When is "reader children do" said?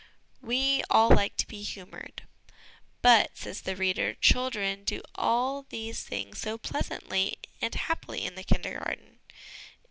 3.75-5.03